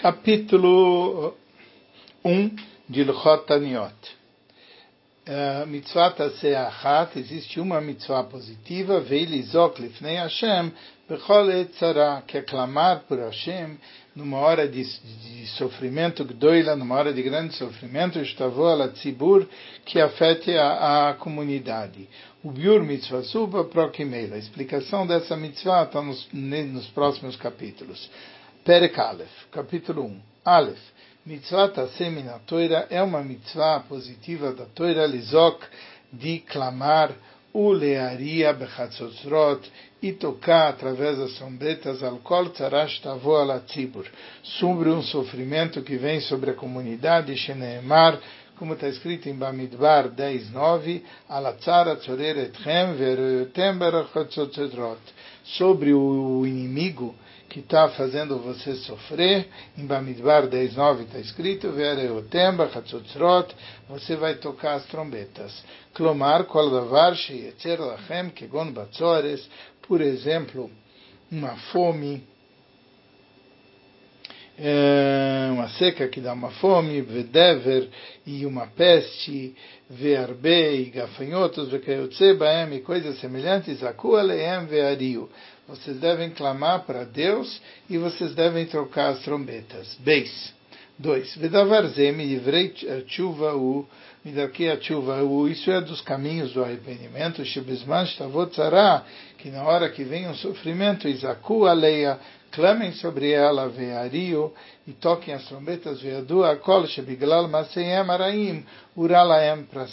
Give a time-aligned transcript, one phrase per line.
[0.00, 1.36] capítulo
[2.24, 2.56] 1
[2.88, 3.92] de Luchot Taniot.
[5.28, 10.72] Uh, mitzvah Taseachat, existe uma mitzvah positiva, Veilizok Lifnei Hashem,
[11.06, 13.76] Bechol Etzara, que é clamar por Hashem
[14.16, 19.46] numa hora de, de sofrimento, Gdoila, numa hora de grande sofrimento, Estavô ala Tzibur,
[19.84, 22.08] que afete a, a comunidade.
[22.42, 24.36] O Biur Mitzvah Suba Prokimeila.
[24.36, 28.08] A explicação dessa mitzvah está nos, nos próximos capítulos.
[28.64, 30.20] Perek Aleph, capítulo 1.
[30.44, 30.80] Aleph.
[31.24, 35.64] Mitzvah Tasemi na Toira é uma mitzvah positiva da Toira Lizok
[36.12, 37.10] de clamar
[37.54, 39.66] o bechatzotzrot
[40.02, 44.06] e tocar através das sombretas al kol tzarash tavo ala tzibur
[44.42, 48.20] sobre um sofrimento que vem sobre a comunidade sheneemar
[48.60, 55.00] como está escrito em Bamidbar 10.9, Alatzara tzorer etchem veroyotem berachatzotzrot
[55.56, 57.14] sobre o inimigo
[57.48, 59.48] que está fazendo você sofrer.
[59.78, 63.54] Em Bamidbar 10.9 está escrito, Vereotemba, Hatzotzrot,
[63.88, 65.64] você vai tocar as trombetas.
[65.94, 69.48] Klomar, Kol Davar, Sheyetzer Lachem, Kegon Batzores,
[69.88, 70.70] por exemplo,
[71.32, 72.22] uma fome,
[74.56, 75.19] é,
[75.80, 77.88] seca que dá uma fome, vedever,
[78.26, 79.56] e uma peste,
[79.88, 85.28] vearbe, e gafanhotos, vekayotze baem, e coisas semelhantes, akualeem veario
[85.70, 89.96] vocês devem clamar para Deus e vocês devem trocar as trombetas.
[90.00, 90.59] Beis.
[91.00, 91.38] 2.
[91.38, 92.74] Vedavarzem livrei
[93.06, 93.86] chuva u
[94.22, 95.48] midaki a chuva u.
[95.48, 97.42] Isso é dos caminhos do arrependimento.
[97.42, 98.54] Shebizman shtavot
[99.38, 102.18] que na hora que vem um sofrimento, Isaku aleia,
[102.50, 104.52] clamem sobre ela, veario,
[104.86, 109.86] e toquem as trombetas, veadu akol shebiglal maseyem araim, uralaem, para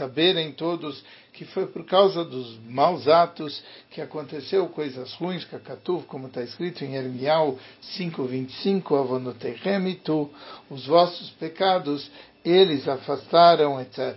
[0.00, 6.26] saberem todos que foi por causa dos maus atos que aconteceu coisas ruins, Kakatuv, como
[6.26, 7.58] está escrito em Ermial
[7.98, 10.30] 5.25, Avonotechem e tu,
[10.70, 12.10] os vossos pecados,
[12.44, 14.16] eles afastaram, etc.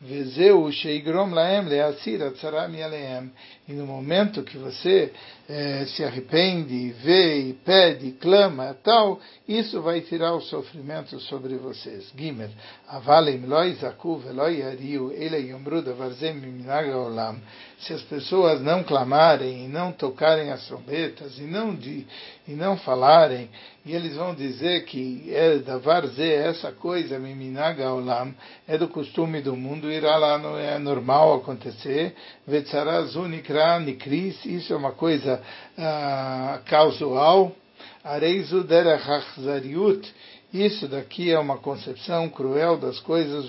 [0.00, 3.30] Vezeu sheigrom laem leasir atzaram yaleem.
[3.68, 5.12] E no momento que você
[5.46, 12.10] eh, se arrepende, vê pede, clama, tal, isso vai tirar o sofrimento sobre vocês.
[12.16, 12.50] Gimer.
[12.88, 17.38] Avalem loi zaku veloi ariu ele yomru davarzem minaga olam.
[17.80, 22.06] Se as pessoas não clamarem e não tocarem as trombetas e não, de,
[22.46, 23.48] e não falarem,
[23.86, 28.34] e eles vão dizer que é davarze, essa coisa, miminaga olam,
[28.68, 32.14] é do costume do mundo, irá lá, não é normal acontecer.
[32.46, 35.40] Vetzarazunikra nikris, isso é uma coisa
[35.78, 37.56] uh, casual.
[38.04, 40.06] Areizu derachachzariut,
[40.52, 43.48] isso daqui é uma concepção cruel das coisas,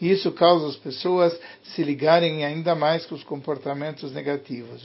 [0.00, 4.82] isso causa as pessoas se ligarem ainda mais com os comportamentos negativos.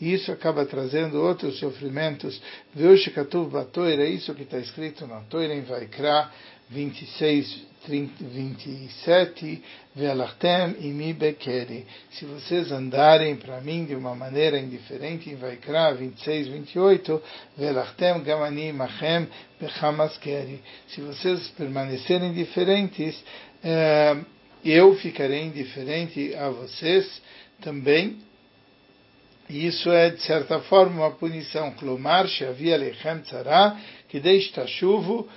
[0.00, 2.40] Isso acaba trazendo outros sofrimentos.
[2.76, 6.28] Isso que está escrito na Toira em Vaikra
[6.70, 9.62] 26, 27,
[9.96, 11.86] Ve'alachtem imi bekeri.
[12.10, 17.22] Se vocês andarem para mim de uma maneira indiferente, em Vaikra 26, 28,
[17.56, 19.26] Ve'alachtem gamani machem
[19.60, 20.60] bechamaskeri.
[20.88, 23.24] Se vocês permanecerem diferentes,
[23.64, 24.16] eh,
[24.64, 27.22] eu ficarei indiferente a vocês
[27.62, 28.27] também.
[29.48, 31.70] E isso é, de certa forma, uma punição.
[31.72, 33.76] Klomar, Shavia Lechem Tzara,
[34.08, 35.28] que deixa chuvo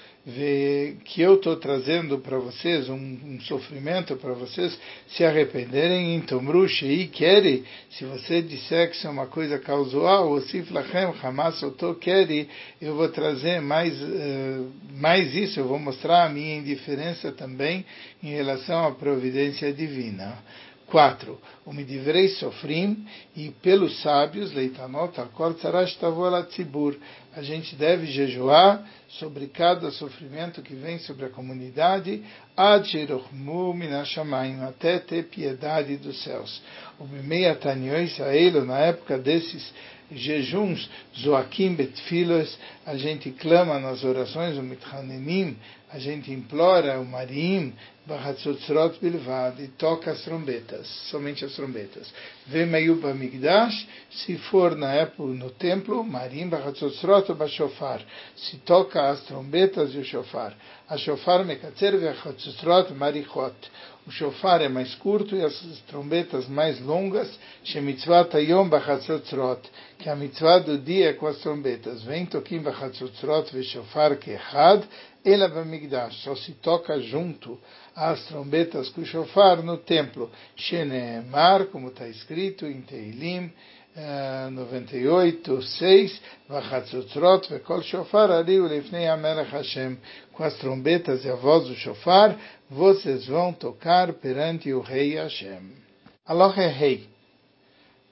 [1.04, 4.78] que eu estou trazendo para vocês um, um sofrimento para vocês
[5.08, 6.40] se arrependerem, então
[6.84, 11.64] e quere, se você disser que isso é uma coisa casual, ou se flachem hamas
[12.00, 12.48] quere,
[12.80, 17.84] eu vou trazer mais, uh, mais isso, eu vou mostrar a minha indiferença também
[18.22, 20.38] em relação à providência divina.
[20.92, 21.40] 4.
[21.66, 25.14] O Midivrei Sofrim e pelos sábios, Leitanot,
[26.50, 26.98] Tzibur.
[27.34, 32.22] A gente deve jejuar sobre cada sofrimento que vem sobre a comunidade,
[32.58, 36.62] Adjerochmu Minashamayim, até ter piedade dos céus.
[37.00, 39.74] O Bimei Tanyo Israel, na época desses
[40.12, 45.58] jejuns, Zoakim Betfilos, a gente clama nas orações, o Mithanenim,
[45.92, 47.74] a gente implora o Marim,
[48.06, 52.12] Bahatzotzrot Bilvad, e toca as trombetas, somente as trombetas.
[52.48, 58.02] Vemayuba Migdash, se for na época no templo, Marim, Bahatzotzrot Bashofar,
[58.36, 60.56] se toca as trombetas e o shofar.
[60.92, 63.56] A shofar Mekatzer Vehatzotzrot Marichot.
[64.06, 65.56] O shofar é mais curto e as
[65.88, 67.30] trombetas mais longas,
[67.64, 69.62] Shemitzvat Ayom Bachatzotzrot,
[69.98, 72.04] que a mitzvah do dia é com as trombetas.
[72.04, 74.84] Vem toquim Bachatzotzrot Veshofar Kehad,
[75.24, 77.58] Ela Bamigdash, só se toca junto
[77.96, 80.30] as trombetas com o shofar no templo.
[80.58, 83.50] Sheneemar, como está escrito em Teilim,
[83.96, 89.98] 98, 6, Vachatzotrot, Vekol Shofar, Ariu, Lefnei Amelech Hashem,
[90.34, 92.38] com as trombetas e a voz do shofar,
[92.70, 95.74] vocês vão tocar perante o rei Hashem.
[96.26, 97.10] Aloha Rei.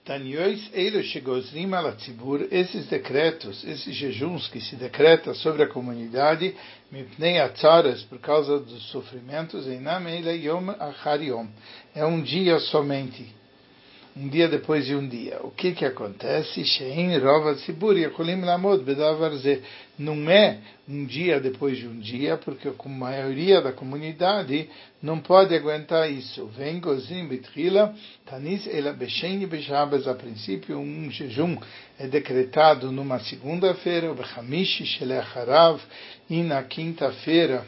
[0.03, 6.55] Taniois Eilo Shegozrim Alatzibur, esses decretos, esses jejuns que se decreta sobre a comunidade,
[6.91, 11.47] Mipnei Atzaras, por causa dos sofrimentos, Einam Eila Yom Achar Yom,
[11.95, 13.38] é um dia somente
[14.15, 15.39] um dia depois de um dia.
[15.43, 16.63] O que que acontece?
[16.63, 19.61] Shein Rova Tzibur Yakolim Lamod Bedavarze.
[19.97, 24.69] Não é um dia depois de um dia, porque a maioria da comunidade
[25.01, 26.47] não pode aguentar isso.
[26.57, 27.95] Vem Gozim Bitrila,
[28.25, 30.07] Tanis Ela Beshen Beshabas.
[30.07, 31.57] A princípio, um jejum
[31.99, 35.79] é decretado numa segunda-feira, o Bechamish Shelecharav,
[36.29, 37.65] e na quinta-feira,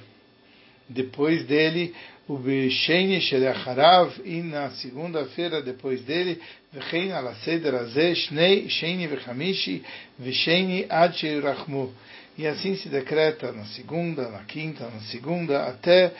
[0.89, 1.93] depois dele,
[2.27, 6.39] o Besheni Shelacharav, e na segunda-feira depois dele,
[6.71, 9.83] Vechein ala Seder Azeh, Shnei, Sheni Vechamishi,
[10.19, 11.93] Vesheni Ad Rachmu.
[12.37, 16.13] E assim se decreta na segunda, na quinta, na segunda, até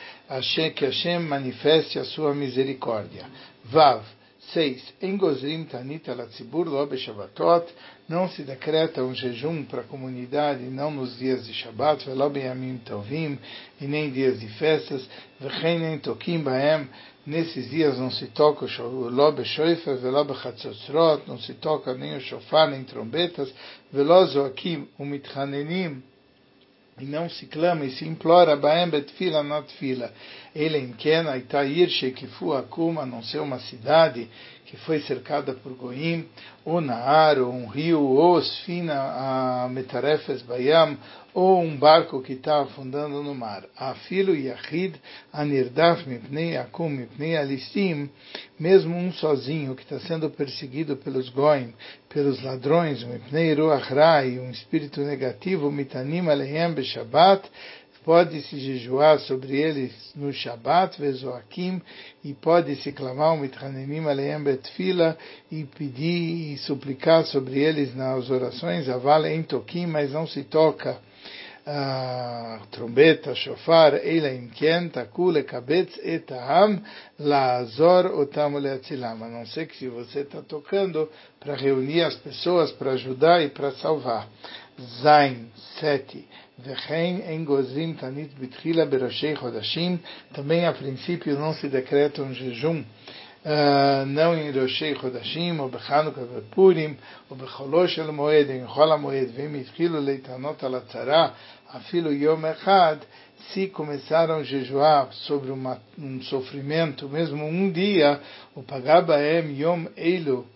[0.74, 3.24] que Hashem manifeste a sua misericórdia.
[3.64, 4.04] Vav.
[4.50, 4.94] 6.
[5.00, 7.72] Em Gozrim Tanita Latzibur Lobe Shabbatot,
[8.08, 12.78] não se decreta um jejum para a comunidade, não nos dias de Shabbat, Velobe Yamim
[12.78, 13.38] Tovim,
[13.80, 15.08] e nem dias de festas,
[15.40, 16.88] Vechenem Tokim Baem,
[17.24, 22.20] nesses dias não se toca o Lobe Shoifer, Velobe Chatzotzrot, não se toca nem o
[22.20, 23.52] shofar, nem trombetas,
[23.92, 26.02] Velozo Akim, o Mitchanenim,
[26.98, 30.12] e não se clama e se implora Baem Betfila Natfila.
[30.54, 34.28] Ele em Ken, Aitair Shekifu Akuma, não ser uma cidade
[34.72, 36.24] que foi cercada por Goim,
[36.64, 40.96] ou Naar, ou um rio, ou Sfina a Metarefes Bayam,
[41.34, 43.64] ou um barco que está afundando no mar.
[43.76, 44.94] Afilo Yahid
[45.30, 48.08] Anirdaf Mipnei Akum Mipnei Alistim,
[48.58, 51.74] mesmo um sozinho que está sendo perseguido pelos Goim,
[52.08, 57.46] pelos ladrões, Mipnei Ruach Rai, um espírito negativo, Mitanim Alehem Beshabbat,
[58.04, 61.80] pode-se jejuar sobre eles no Shabat, Vezoakim,
[62.24, 65.16] e pode-se clamar o Mitchanenim Aleem Betfila,
[65.50, 70.98] e pedir e suplicar sobre eles nas orações, Aval em Tokim, mas não se toca
[71.64, 76.82] a trombeta, shofar, Eila Imken, Takule, Kabetz, Etaham,
[77.20, 79.22] Laazor, Otam, Leatzilam.
[79.22, 81.08] A não ser que se você está tocando
[81.38, 84.28] para reunir as pessoas, para ajudar e para salvar.
[85.02, 85.48] Zain,
[85.80, 86.28] 7.
[86.58, 89.98] Vechen em Gozrim Tanit Bitchila Beroshei Chodashim.
[90.32, 92.84] Também a princípio não se decreta um jejum.
[93.44, 96.20] Uh, não em Roshei Chodashim, ou Bechanuka
[96.52, 96.96] Purim,
[97.28, 101.34] ou Becholosh El Moed, em Chol Moed, vem Mitchilu Leitanot Al Atzara,
[101.72, 103.00] Afilo Yom Echad,
[103.48, 108.20] se começaram a jejuar sobre uma, um sofrimento, mesmo um dia,
[108.54, 110.46] o Pagabaem Yom Eilu,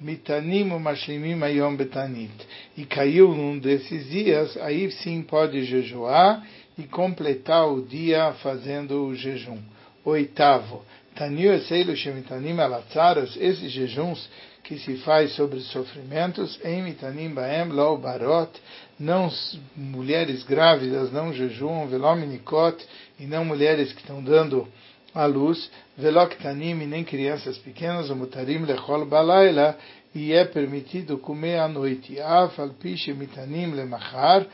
[0.00, 2.32] Mitanim Mashlimim Ayom Betanit.
[2.76, 6.46] E caiu num desses dias, aí sim pode jejuar
[6.78, 9.58] e completar o dia fazendo o jejum.
[10.04, 10.84] Oitavo.
[11.14, 14.28] Tanil Eseilu Shemitanim Alatzaras, esses jejuns
[14.64, 18.50] que se faz sobre sofrimentos, em Mitanim Baem Lo Barot,
[18.98, 19.28] não
[19.76, 22.82] mulheres grávidas não jejuam, Velominikot,
[23.18, 24.66] e não mulheres que estão dando
[25.14, 29.76] a luz, veloktanim, nem crianças pequenas, o mutarim lechol balaila,
[30.14, 32.20] e é permitido comer à noite.
[32.20, 34.46] Afal piche mitanim lemachar,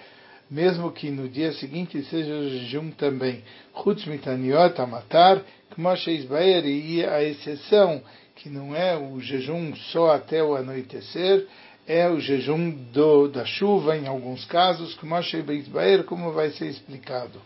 [0.50, 3.42] mesmo que no dia seguinte seja jejum também.
[3.74, 5.42] Chutz mitaniot amatar,
[5.74, 8.02] kmosheis baer, e a exceção,
[8.34, 11.46] que não é o jejum só até o anoitecer,
[11.86, 17.40] é o jejum do, da chuva, em alguns casos, como vai ser explicado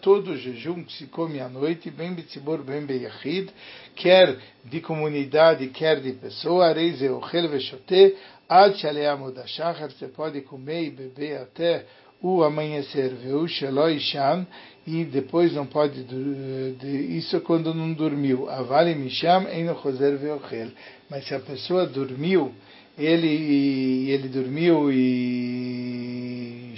[0.00, 3.50] todo jejum que se come à noite, bem betzibor, bem beyachid,
[3.96, 8.16] quer de comunidade, quer de pessoa, reis ochel veshote,
[8.48, 11.84] ad shaleamod hashachar, você pode comer e beber até
[12.22, 14.46] o amanhecer, veu sheloi shan,
[14.86, 20.68] e depois não pode, de, isso é quando não dormiu, avali misham, eno choser veochel,
[21.10, 22.54] mas se a pessoa dormiu,
[22.96, 26.74] ele, ele dormiu e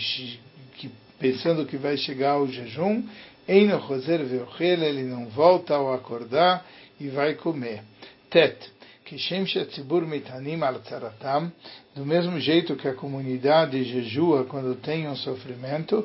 [1.24, 3.02] pensando que vai chegar o jejum,
[3.48, 6.66] Eino Roser Veochel, ele não volta ao acordar
[7.00, 7.82] e vai comer.
[8.28, 8.58] Tet.
[9.06, 11.50] Kishem Shetzibur Mitanim al Tzaratam,
[11.94, 16.04] do mesmo jeito que a comunidade jejua quando tem um sofrimento,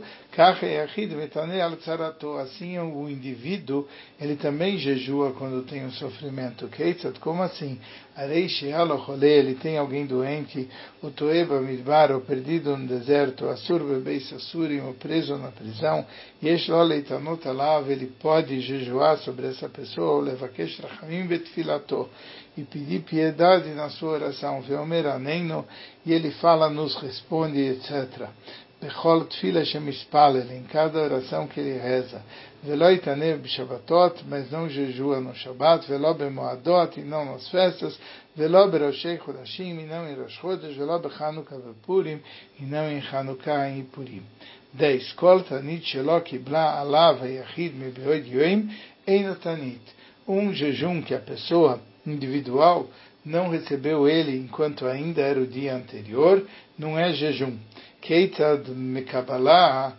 [2.39, 3.88] Assim o indivíduo,
[4.22, 6.69] ele também jejua quando tem um sofrimento.
[7.19, 7.79] Como assim?
[8.15, 10.69] Ele tem alguém doente,
[11.01, 16.05] o Toeba Midbar, perdido no deserto, Assur Bebeis Assurim, preso na prisão,
[16.41, 22.10] ele pode jejuar sobre essa pessoa, ou Levakesh Rachamim Betfilato,
[22.58, 25.65] e pedir piedade na sua oração, Veomer Aneino,
[26.05, 28.27] e ele fala, nos responde, etc.
[28.81, 32.21] Bechol Tfila Shemispalel, em cada oração que ele reza.
[32.63, 38.00] Velo Itanev B'Shabbatot, mas não jejua no Shabbat, Velo Bemoadot, e não nas festas,
[38.36, 42.21] Velo Beroshei Chodashim, e não em Rosh Chodesh, Velo Bechanukah Bepurim,
[42.57, 44.24] e não em Chanukah e Purim.
[44.74, 45.13] 10.
[45.13, 48.69] Kol Tanit Shelo Kibla Alav HaYachid Mebeod Yoim,
[49.05, 49.81] Eino Tanit.
[50.25, 52.88] Um jejum que a pessoa individual
[53.26, 56.46] não recebeu ele enquanto ainda era o dia anterior,
[56.78, 57.58] não é jejum.
[58.02, 59.96] Keitad Mekabalah,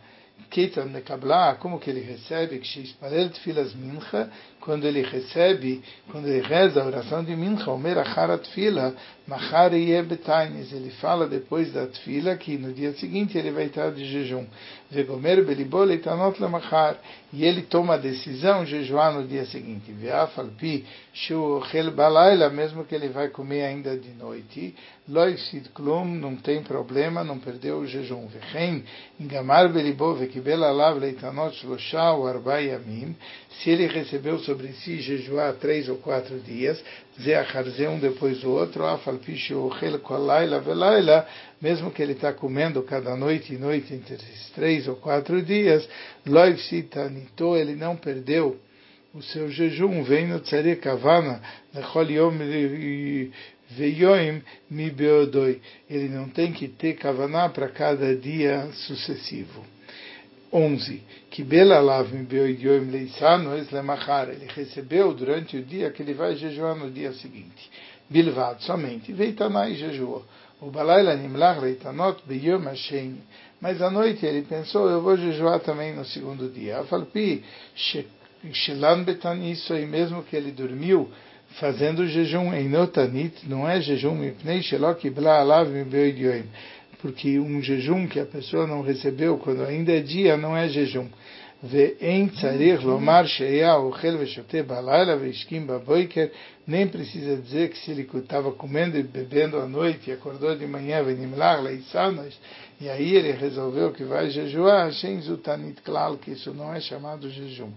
[0.51, 2.59] Keitad Mekabalah, como que ele recebe?
[2.59, 8.43] Kshispalel Tfilas Mincha, quando ele recebe, quando ele reza a oração de Mincha, Omer Acharat
[8.49, 8.95] Tfila,
[9.27, 14.05] Machar Betainis, ele fala depois da Tfila que no dia seguinte ele vai estar de
[14.05, 14.47] jejum.
[14.91, 16.97] Vegomer Belibol Eitanot Lamachar,
[17.33, 19.93] e ele toma a decisão de jejuar no dia seguinte.
[19.93, 24.75] Veafalpi Shu Chel Balaila, mesmo que ele vai comer ainda de noite.
[25.09, 28.27] Loifsid Klum, não tem problema, não perdeu o jejum.
[28.27, 28.85] Vechen,
[29.19, 33.17] Ingamar Belibol Vekibel Alav Leitanot Shlosha ou Arba Yamim,
[33.59, 36.83] se ele recebeu sobre si jejuar três ou quatro dias,
[37.21, 39.53] Zeacharze um depois do outro, Afalpish
[40.03, 41.27] Kolaila Velaila,
[41.61, 45.87] mesmo que ele está comendo cada noite e noite entre esses três ou quatro dias,
[46.25, 48.59] Loivsitanito, ele não perdeu
[49.13, 51.43] o seu jejum, vem no Tzare Kavana,
[52.09, 52.39] Yom
[53.77, 55.61] Veyoim Mi Beodoi.
[55.89, 59.65] Ele não tem que ter Kavaná para cada dia sucessivo.
[60.53, 61.03] 11.
[61.31, 62.11] Que Belalav.
[64.33, 67.71] Ele recebeu durante o dia que ele vai jejuar no dia seguinte.
[68.09, 69.13] Bilvad, somente.
[69.13, 70.25] Veitanai jejuou.
[70.61, 73.17] O Balaila Nimlach Leitanot Beyom Hashem.
[73.61, 76.81] Mas à noite ele pensou, eu vou jejuar também no segundo dia.
[76.81, 77.45] Afalpi
[78.53, 81.11] Shelan Betanisso, e mesmo que ele dormiu,
[81.59, 86.45] fazendo jejum em Notanit, não é jejum Mipnei Shelok Ibla Alav Beoidioim
[87.01, 91.09] porque um jejum que a pessoa não recebeu quando ainda é dia não é jejum.
[96.67, 100.67] nem precisa dizer que se ele estava comendo e bebendo à noite e acordou de
[100.67, 101.03] manhã,
[102.81, 104.91] e aí ele resolveu que vai jejuar,
[106.23, 107.71] que isso não é chamado jejum.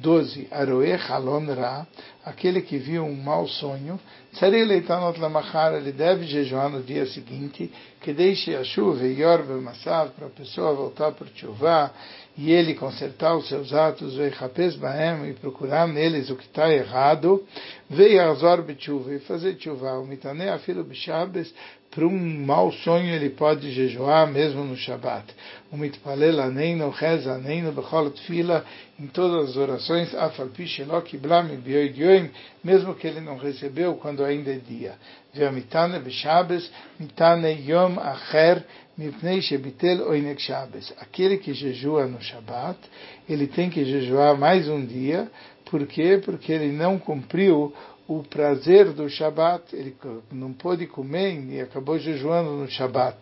[0.00, 0.48] 12.
[0.50, 1.86] Aroe Halon Ra,
[2.24, 4.00] aquele que viu um mau sonho,
[5.76, 10.30] ele deve jejuar no dia seguinte, que deixe a chuva e orbe massav para a
[10.30, 11.92] pessoa voltar por chuva
[12.36, 14.16] e ele consertar os seus atos,
[15.26, 17.44] e procurar neles o que está errado,
[17.88, 21.52] veio azor chuva e fazer chuva, o mitane afilo b'shabes,
[21.90, 25.24] para um mau sonho ele pode jejuar mesmo no Shabat.
[25.72, 28.64] O mitpalela nem no reza nem no bechol fila
[28.98, 31.48] em todas as orações afalpi shelok iblam
[32.62, 34.94] mesmo que ele não recebeu quando ainda é dia.
[35.34, 38.64] Ve'amitane b'shabes mitane yom acher
[38.96, 40.92] mipnei shebitel oinek shabes.
[41.00, 42.78] Aquele que jejua no Shabat,
[43.28, 45.30] ele tem que jejuar mais um dia.
[45.70, 46.20] Por quê?
[46.24, 47.72] Porque ele não cumpriu
[48.10, 49.94] o prazer do Shabat, ele
[50.32, 53.16] não pôde comer e acabou jejuando no Shabat.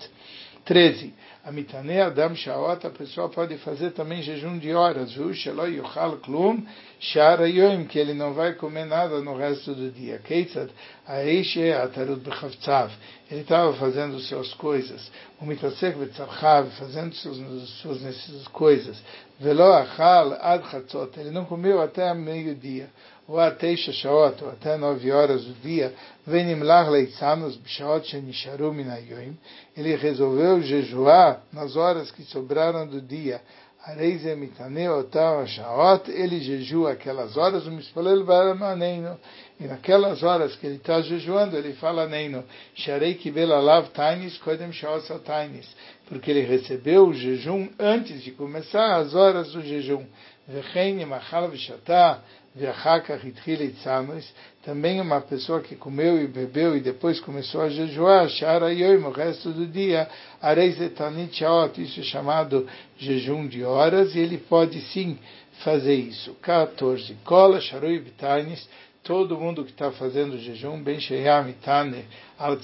[0.64, 1.12] 13.
[1.44, 5.32] A mitane adam shaot, a pessoa pode fazer também jejum de horas, viu?
[5.32, 6.62] Sheloi yuchal klum,
[7.00, 10.18] shara yoim, que ele não vai comer nada no resto do dia.
[10.18, 10.70] Keitzad,
[11.06, 12.90] aishe atarut bechavtzav,
[13.30, 15.10] ele estava fazendo suas coisas.
[15.40, 15.96] O mitasek
[16.78, 19.02] fazendo suas, suas coisas.
[19.40, 22.90] Velo achal ad chatzot, ele não comeu até meio-dia
[23.28, 25.92] ou até Shaot, ou até nove horas do dia,
[26.26, 29.36] Venimlar Leitzanos Bishaot Shenisharu Minayoim,
[29.76, 33.42] ele resolveu jejuar nas horas que sobraram do dia.
[33.84, 39.18] Areize Mitane Otam Shaot, ele jejua aquelas horas, o Mispalel Baramaneino,
[39.60, 42.44] e naquelas horas que ele está jejuando, ele fala Neino,
[42.74, 45.68] Sharei Kibel Alav Tainis Kodem Shaot Tainis,
[46.08, 50.04] porque ele recebeu o jejum antes de começar as horas do jejum.
[50.48, 52.22] Vechein Machal Vishatah,
[54.64, 58.28] também uma pessoa que comeu e bebeu e depois começou a jejuar,
[59.08, 60.08] o resto do dia,
[61.80, 65.18] isso é chamado jejum de horas, e ele pode sim
[65.64, 66.34] fazer isso.
[66.42, 67.14] 14.
[67.24, 68.00] Kola Sharui
[69.08, 72.04] todo mundo que está fazendo jejum, ben sheyamitane
[72.38, 72.58] al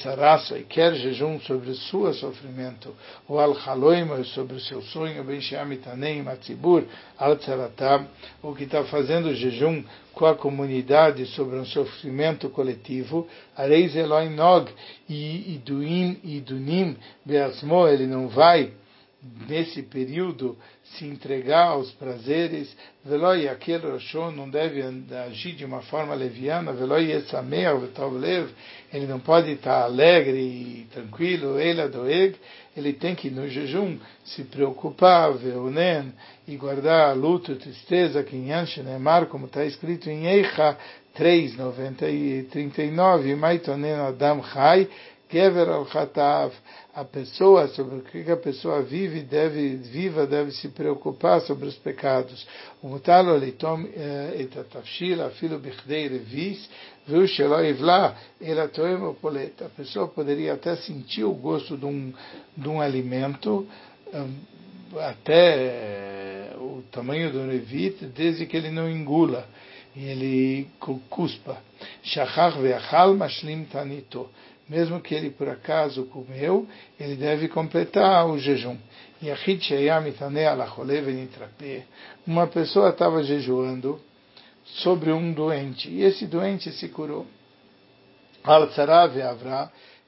[0.58, 2.94] e quer jejum sobre o seu sofrimento,
[3.26, 6.84] ou al haloima, sobre o seu sonho, ben sheyamitaneim atzibur
[7.18, 8.06] al tzaratam,
[8.42, 9.82] o que está fazendo jejum
[10.12, 14.70] com a comunidade sobre um sofrimento coletivo, areis Elohim nog,
[15.08, 18.70] e iduim, idunim, beasmo, ele não vai
[19.48, 24.82] nesse período se entregar aos prazeres, veloi aquele Roshon não deve
[25.26, 28.50] agir de uma forma leviana, veloi esameu lev,
[28.92, 32.36] ele não pode estar alegre e tranquilo, ele adoeg,
[32.76, 36.12] ele tem que no jejum se preocupar, veonen,
[36.46, 40.76] e guardar luto tristeza, que em Yanshenemar, como está escrito em Eicha
[41.14, 44.88] 3, 90 e 39, Maitonen Adam Chai,
[45.30, 46.52] Gever al Chatav,
[46.94, 51.74] a pessoa, sobre o que a pessoa vive, deve, viva, deve se preocupar sobre os
[51.76, 52.46] pecados.
[52.82, 56.68] O mutalo leitom eh, et atafshil, afilo bichdei revis,
[57.06, 62.12] viu shelo ivla, ela toem A pessoa poderia até sentir o gosto de um,
[62.56, 63.66] de um alimento,
[65.00, 69.48] até eh, o tamanho do revit, desde que ele não engula
[69.96, 70.68] e ele
[71.08, 71.58] cuspa.
[72.02, 74.28] Shachach ve'achal mashlim tanito
[74.68, 76.66] mesmo que ele por acaso comeu,
[76.98, 78.76] ele deve completar o jejum.
[82.26, 84.00] Uma pessoa estava jejuando
[84.64, 87.26] sobre um doente, e esse doente se curou.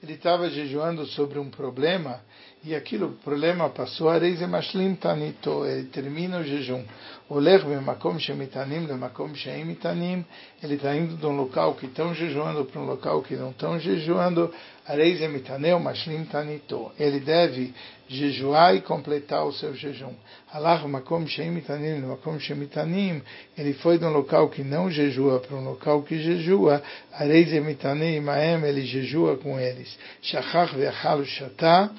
[0.02, 2.20] Ele estava jejuando sobre um problema,
[2.64, 6.84] e aquilo, o problema passou, ele termina o jejum.
[7.28, 10.24] Olech b'makom shemitanim lemakom sheimitanim,
[10.62, 13.78] ele está indo de um local que estão jejuando para um local que não estão
[13.78, 14.52] jejuando,
[14.86, 16.92] areis emitaneu mashlim tanito.
[16.98, 17.74] Ele deve
[18.08, 20.14] jejuar e completar o seu jejum.
[20.52, 23.22] Alach makom sheimitanim lemakom shemitanim,
[23.58, 26.82] ele foi de um local que não jejua para um local que jejua,
[27.12, 29.96] areis emitanem maem, ele jejua com eles.
[30.22, 31.90] Shachach ve'achal shatah,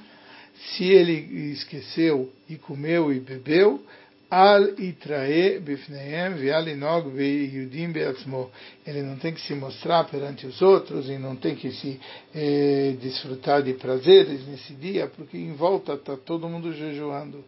[0.59, 3.81] se ele esqueceu e comeu e bebeu,
[4.29, 8.51] al itrae bifneem ve'al inog ve'yudim be'atzmo.
[8.85, 11.99] Ele não tem que se mostrar perante os outros e não tem que se
[12.35, 17.43] eh, desfrutar de prazeres nesse dia, porque em volta está todo mundo jejuando.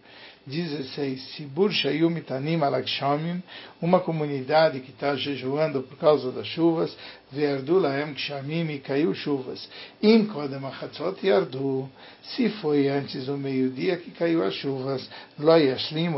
[0.50, 1.36] 16.
[1.36, 3.41] Sibur Shayum Itanim Alakshamim,
[3.82, 6.96] uma comunidade que está jejuando por causa das chuvas,
[7.32, 9.70] Verdu Laem Kshamim e caiu chuvas.
[10.01, 10.27] Im
[12.36, 16.10] se foi antes do meio-dia que caiu as chuvas, Shotim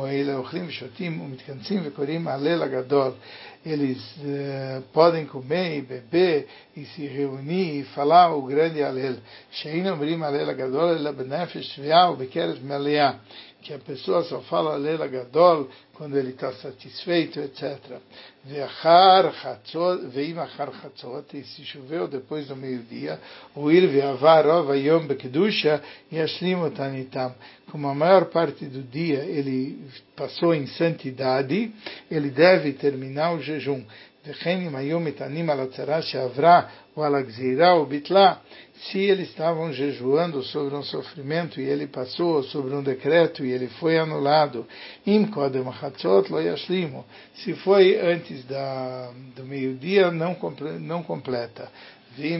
[3.63, 9.17] eles uh, podem comer e beber e se reunir e falar o grande Alel.
[9.51, 11.77] Shein Omrim Alel Agadol Ela Benefesh
[12.63, 13.19] Meleah
[13.61, 17.77] que a pessoa só fala Lela Gadol quando ele está satisfeito, etc.
[18.43, 20.71] Ve'achar chatzot, ve'im achar
[21.33, 23.19] e se choveu depois do meio-dia,
[23.55, 27.35] o ir ve'avar ova yom bekedusha, yashlim otanitam.
[27.71, 31.71] Como a maior parte do dia ele passou em santidade,
[32.09, 33.83] ele deve terminar o jejum.
[34.26, 36.62] וכן אם היו מתענים על הצרה שעברה
[36.96, 38.36] ou על הגזירה ou bitla,
[38.90, 43.68] se eles estavam jejuando sobre um sofrimento e ele passou sobre um decreto e ele
[43.68, 44.66] foi anulado,
[45.06, 50.36] im kodem lo yashlimu, se foi antes da, do meio-dia, não,
[50.80, 51.70] não completa.
[52.17, 52.37] E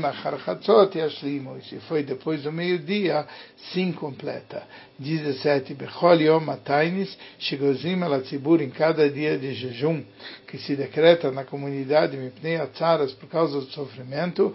[1.64, 3.26] se foi depois do meio-dia,
[3.72, 4.64] sim completa.
[5.00, 5.74] 17.
[5.74, 8.22] Bechol yom atainis shigozim al
[8.62, 10.04] em cada dia de jejum
[10.48, 14.54] que se decreta na comunidade mipnei atzaras por causa do sofrimento,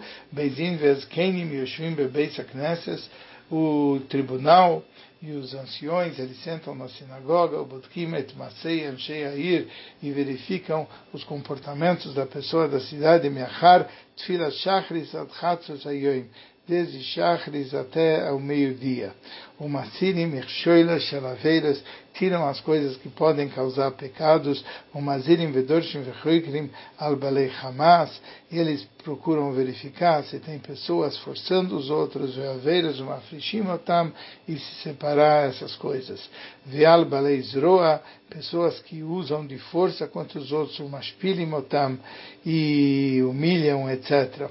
[3.49, 4.83] o tribunal
[5.21, 9.67] e os anciões, eles sentam na sinagoga, o Bodkim et Masei Ansheir,
[10.01, 16.29] e verificam os comportamentos da pessoa da cidade, Meachar, Tfilat Shachris Ad Chatzos Ayoim,
[16.67, 19.13] desde Shachris até ao meio-dia.
[19.57, 21.81] O Masirim Echshoila Shalaveiras
[22.13, 24.63] tiram as coisas que podem causar pecados.
[24.93, 32.35] O Mazirim Vedorshim Vechoikrim Albalei Hamas, eles procuram verificar se tem pessoas forçando os outros,
[32.35, 34.11] Veaveiras, uma Frishimotam,
[34.47, 36.29] e se separar essas coisas.
[36.65, 41.97] Veal Balei Zroa, pessoas que usam de força contra os outros, o Mashpilimotam,
[42.45, 44.49] e humilham, etc.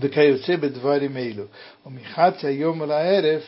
[0.00, 1.44] וכיוצא בדברים אלו.
[1.86, 3.42] ומחצי היום לערב,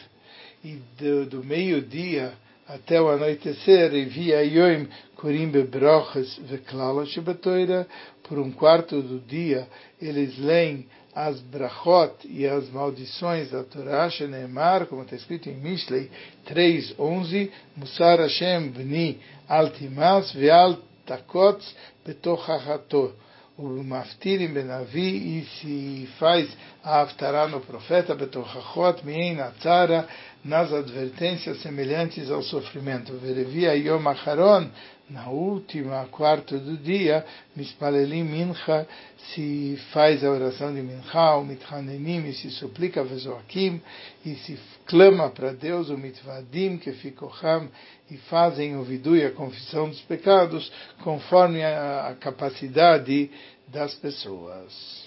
[0.64, 2.32] e do, do meio-dia
[2.66, 7.86] até o anoitecer, e via Yoim Kurim Bebrochas Veklala Shebatoira,
[8.24, 9.66] por um quarto do dia,
[10.00, 16.10] eles leem as brachot e as maldições da Torá, Shenemar, como está escrito em Mishlei
[16.46, 19.18] 3.11, Musar Hashem Bni
[19.48, 23.14] Altimas Veal Takots Betochachator
[23.57, 26.49] o Maftirim Benavi e se faz
[26.83, 30.07] a Aftará no profeta Betochachot Mien Atzara
[30.43, 33.13] nas advertências semelhantes ao sofrimento.
[33.17, 34.69] Verevia Yom Acharon
[35.09, 38.87] na última quarta do dia, Mispalelim Mincha,
[39.33, 43.81] se faz a oração de Mincha, o Mithanenim, e se suplica Vezoakim,
[44.25, 47.69] e se clama para Deus, o Mitvadim, que Fikocham,
[48.09, 50.71] e fazem o vidu e a confissão dos pecados,
[51.03, 53.29] conforme a, a capacidade
[53.67, 55.02] das pessoas.